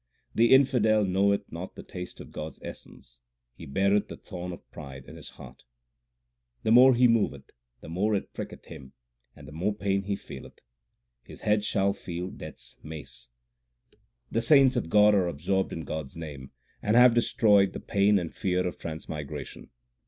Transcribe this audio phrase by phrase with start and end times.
[0.33, 3.21] The infidel knoweth not the taste of God s essence;
[3.53, 5.63] he beareth the thorn of pride in his heart.
[6.63, 8.93] The more he moveth, the more it pricketh him,
[9.35, 10.57] and the more pain he feeleth:
[11.21, 13.29] his head shall feel death s mace.
[13.91, 13.99] 1 The body.
[13.99, 16.15] S 2 260 THE SIKH RELIGION The saints of God are absorbed in God s
[16.15, 19.69] name, and have destroyed the pain and fear of transmigration.